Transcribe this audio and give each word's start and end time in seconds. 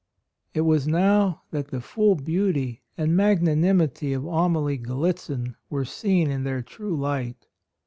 It 0.55 0.61
was 0.61 0.87
now 0.87 1.43
that 1.51 1.67
the 1.67 1.79
full 1.79 2.15
beauty 2.15 2.81
and 2.97 3.15
magnanimity 3.15 4.13
of 4.13 4.25
Amalie 4.25 4.79
Gallitzin 4.79 5.53
were 5.69 5.85
seen 5.85 6.31
in 6.31 6.43
their 6.43 6.63
true 6.63 6.97
light. 6.97 7.45